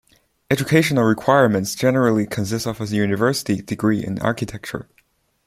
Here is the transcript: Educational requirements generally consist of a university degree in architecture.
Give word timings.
Educational 0.49 1.03
requirements 1.03 1.75
generally 1.75 2.25
consist 2.25 2.65
of 2.65 2.81
a 2.81 2.87
university 2.87 3.61
degree 3.61 4.03
in 4.03 4.19
architecture. 4.19 4.89